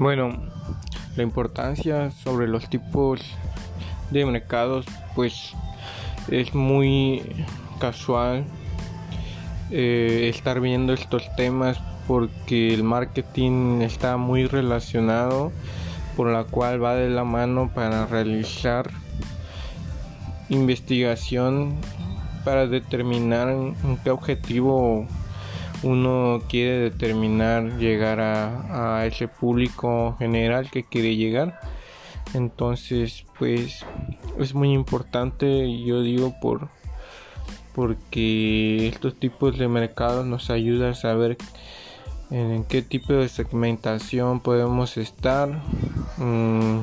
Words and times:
Bueno, 0.00 0.30
la 1.16 1.24
importancia 1.24 2.12
sobre 2.12 2.46
los 2.46 2.70
tipos 2.70 3.20
de 4.12 4.24
mercados 4.24 4.86
pues 5.16 5.54
es 6.28 6.54
muy 6.54 7.20
casual 7.80 8.44
eh, 9.72 10.30
estar 10.32 10.60
viendo 10.60 10.92
estos 10.92 11.34
temas 11.34 11.80
porque 12.06 12.72
el 12.72 12.84
marketing 12.84 13.80
está 13.80 14.16
muy 14.16 14.46
relacionado 14.46 15.50
por 16.16 16.28
la 16.28 16.44
cual 16.44 16.80
va 16.80 16.94
de 16.94 17.10
la 17.10 17.24
mano 17.24 17.68
para 17.74 18.06
realizar 18.06 18.92
investigación 20.48 21.74
para 22.44 22.68
determinar 22.68 23.52
qué 24.04 24.10
objetivo 24.10 25.08
uno 25.82 26.42
quiere 26.48 26.78
determinar 26.78 27.78
llegar 27.78 28.20
a, 28.20 29.06
ese 29.06 29.28
público 29.28 30.16
general 30.18 30.70
que 30.70 30.84
quiere 30.84 31.16
llegar. 31.16 31.60
Entonces 32.34 33.24
pues 33.38 33.84
es 34.38 34.54
muy 34.54 34.72
importante 34.72 35.82
yo 35.84 36.02
digo 36.02 36.34
por 36.40 36.68
porque 37.74 38.88
estos 38.88 39.18
tipos 39.18 39.56
de 39.56 39.68
mercados 39.68 40.26
nos 40.26 40.50
ayudan 40.50 40.90
a 40.90 40.94
saber 40.94 41.38
en 42.30 42.64
qué 42.64 42.82
tipo 42.82 43.12
de 43.12 43.28
segmentación 43.28 44.40
podemos 44.40 44.96
estar. 44.96 45.62
Mm, 46.16 46.80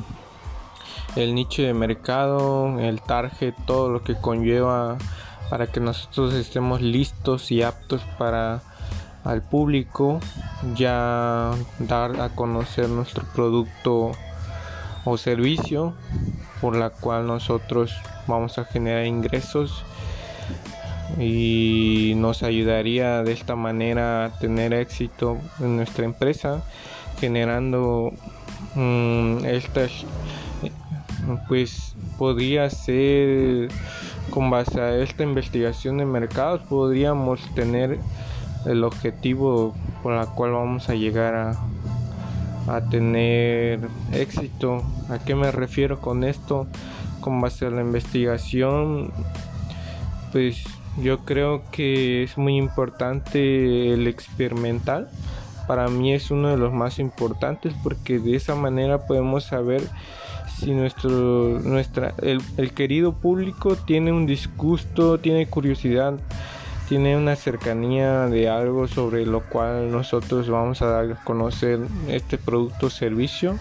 el 1.15 1.35
nicho 1.35 1.61
de 1.61 1.73
mercado 1.73 2.79
el 2.79 3.01
target 3.01 3.53
todo 3.65 3.89
lo 3.89 4.03
que 4.03 4.15
conlleva 4.15 4.97
para 5.49 5.67
que 5.67 5.79
nosotros 5.79 6.33
estemos 6.33 6.81
listos 6.81 7.51
y 7.51 7.61
aptos 7.61 8.01
para 8.17 8.61
al 9.25 9.41
público 9.41 10.19
ya 10.75 11.51
dar 11.79 12.21
a 12.21 12.29
conocer 12.29 12.87
nuestro 12.87 13.25
producto 13.33 14.11
o 15.03 15.17
servicio 15.17 15.93
por 16.61 16.75
la 16.75 16.89
cual 16.89 17.27
nosotros 17.27 17.93
vamos 18.27 18.57
a 18.57 18.65
generar 18.65 19.05
ingresos. 19.05 19.83
Y 21.19 22.13
nos 22.17 22.41
ayudaría 22.41 23.23
de 23.23 23.31
esta 23.31 23.55
manera 23.55 24.25
a 24.25 24.39
tener 24.39 24.73
éxito 24.73 25.37
en 25.59 25.77
nuestra 25.77 26.03
empresa 26.03 26.63
generando 27.19 28.11
mm, 28.73 29.45
estas 29.45 30.05
pues 31.47 31.95
podría 32.17 32.69
ser 32.69 33.69
con 34.29 34.49
base 34.49 34.81
a 34.81 34.97
esta 34.97 35.23
investigación 35.23 35.97
de 35.97 36.05
mercados 36.05 36.61
podríamos 36.67 37.39
tener 37.55 37.99
el 38.65 38.83
objetivo 38.83 39.73
por 40.03 40.13
la 40.13 40.25
cual 40.27 40.51
vamos 40.51 40.89
a 40.89 40.95
llegar 40.95 41.35
a, 41.35 41.51
a 42.67 42.81
tener 42.89 43.79
éxito. 44.11 44.83
¿A 45.09 45.19
qué 45.19 45.35
me 45.35 45.51
refiero 45.51 46.01
con 46.01 46.23
esto? 46.23 46.67
Con 47.21 47.41
base 47.41 47.65
a 47.65 47.69
la 47.69 47.81
investigación, 47.81 49.11
pues 50.31 50.63
yo 51.01 51.19
creo 51.19 51.63
que 51.71 52.23
es 52.23 52.37
muy 52.37 52.57
importante 52.57 53.93
el 53.93 54.07
experimental. 54.07 55.09
Para 55.67 55.87
mí 55.87 56.13
es 56.13 56.29
uno 56.31 56.49
de 56.49 56.57
los 56.57 56.73
más 56.73 56.99
importantes 56.99 57.73
porque 57.83 58.19
de 58.19 58.35
esa 58.35 58.55
manera 58.55 59.07
podemos 59.07 59.45
saber 59.45 59.81
si 60.59 60.71
nuestro 60.71 61.59
nuestra 61.59 62.13
el, 62.21 62.41
el 62.57 62.73
querido 62.73 63.13
público 63.13 63.75
tiene 63.75 64.11
un 64.11 64.25
disgusto, 64.25 65.19
tiene 65.19 65.47
curiosidad 65.47 66.19
tiene 66.87 67.17
una 67.17 67.35
cercanía 67.35 68.27
de 68.27 68.49
algo 68.49 68.87
sobre 68.87 69.25
lo 69.25 69.41
cual 69.41 69.91
nosotros 69.91 70.49
vamos 70.49 70.81
a 70.81 70.87
dar 70.87 71.11
a 71.11 71.23
conocer 71.23 71.79
este 72.07 72.37
producto 72.37 72.87
o 72.87 72.89
servicio. 72.89 73.57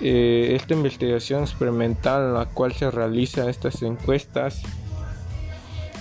Eh, 0.00 0.54
esta 0.54 0.74
investigación 0.74 1.42
experimental 1.42 2.28
en 2.28 2.34
la 2.34 2.46
cual 2.46 2.72
se 2.72 2.90
realiza 2.90 3.48
estas 3.48 3.82
encuestas, 3.82 4.62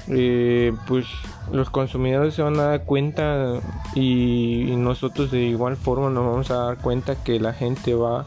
eh, 0.07 0.73
pues 0.87 1.05
los 1.51 1.69
consumidores 1.69 2.33
se 2.33 2.41
van 2.41 2.59
a 2.59 2.63
dar 2.63 2.83
cuenta 2.83 3.61
y, 3.95 4.73
nosotros 4.77 5.31
de 5.31 5.41
igual 5.41 5.77
forma 5.77 6.09
nos 6.09 6.25
vamos 6.25 6.51
a 6.51 6.55
dar 6.55 6.77
cuenta 6.77 7.15
que 7.23 7.39
la 7.39 7.53
gente 7.53 7.95
va, 7.95 8.25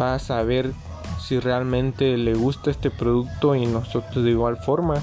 va 0.00 0.14
a 0.14 0.18
saber 0.18 0.72
si 1.20 1.40
realmente 1.40 2.16
le 2.16 2.34
gusta 2.34 2.70
este 2.70 2.90
producto 2.90 3.54
y 3.54 3.66
nosotros 3.66 4.24
de 4.24 4.30
igual 4.30 4.56
forma. 4.58 5.02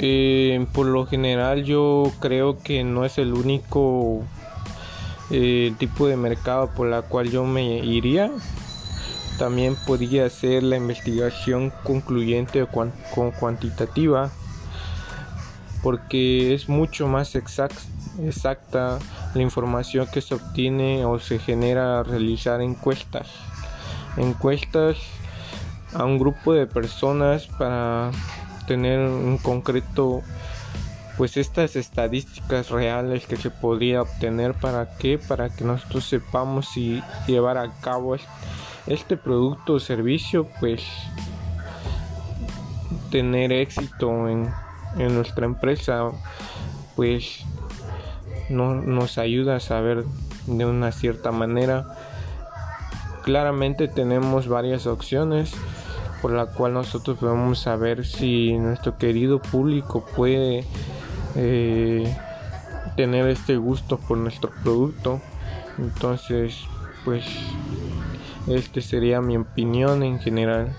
Eh, 0.00 0.66
por 0.72 0.86
lo 0.86 1.06
general 1.06 1.64
yo 1.64 2.12
creo 2.20 2.58
que 2.58 2.84
no 2.84 3.04
es 3.04 3.18
el 3.18 3.32
único 3.32 4.22
eh, 5.30 5.74
tipo 5.78 6.06
de 6.06 6.16
mercado 6.16 6.70
por 6.74 6.88
la 6.88 7.02
cual 7.02 7.30
yo 7.30 7.44
me 7.44 7.78
iría. 7.78 8.30
También 9.38 9.76
podría 9.86 10.28
ser 10.30 10.62
la 10.62 10.76
investigación 10.76 11.72
concluyente 11.84 12.62
o 12.62 12.68
cuantitativa 13.38 14.30
porque 15.82 16.54
es 16.54 16.68
mucho 16.68 17.06
más 17.06 17.36
exacta 17.36 18.98
la 19.34 19.42
información 19.42 20.08
que 20.12 20.20
se 20.20 20.34
obtiene 20.34 21.04
o 21.04 21.18
se 21.20 21.38
genera 21.38 22.00
al 22.00 22.06
realizar 22.06 22.60
encuestas. 22.60 23.28
Encuestas 24.16 24.96
a 25.94 26.04
un 26.04 26.18
grupo 26.18 26.52
de 26.52 26.66
personas 26.66 27.46
para 27.46 28.10
tener 28.68 29.00
en 29.00 29.38
concreto 29.38 30.22
pues 31.16 31.36
estas 31.36 31.74
estadísticas 31.74 32.70
reales 32.70 33.26
que 33.26 33.36
se 33.36 33.50
podría 33.50 34.02
obtener 34.02 34.54
para 34.54 34.96
que 34.98 35.18
para 35.18 35.48
que 35.48 35.64
nosotros 35.64 36.04
sepamos 36.04 36.68
si 36.68 37.02
llevar 37.26 37.58
a 37.58 37.72
cabo 37.80 38.14
este 38.86 39.16
producto 39.16 39.74
o 39.74 39.80
servicio 39.80 40.46
pues 40.60 40.84
tener 43.10 43.50
éxito 43.50 44.28
en, 44.28 44.48
en 44.98 45.14
nuestra 45.14 45.46
empresa 45.46 46.10
pues 46.94 47.44
no, 48.48 48.74
nos 48.74 49.18
ayuda 49.18 49.56
a 49.56 49.60
saber 49.60 50.04
de 50.46 50.66
una 50.66 50.92
cierta 50.92 51.30
manera. 51.30 51.86
Claramente 53.22 53.88
tenemos 53.88 54.48
varias 54.48 54.86
opciones 54.86 55.54
por 56.20 56.32
la 56.32 56.46
cual 56.46 56.74
nosotros 56.74 57.18
podemos 57.18 57.60
saber 57.60 58.04
si 58.04 58.52
nuestro 58.58 58.98
querido 58.98 59.40
público 59.40 60.04
puede 60.16 60.64
eh, 61.36 62.16
tener 62.96 63.28
este 63.28 63.56
gusto 63.56 63.98
por 63.98 64.18
nuestro 64.18 64.50
producto. 64.62 65.20
Entonces 65.78 66.56
pues 67.04 67.24
este 68.46 68.80
sería 68.80 69.20
mi 69.20 69.36
opinión 69.36 70.02
en 70.02 70.18
general 70.18 70.74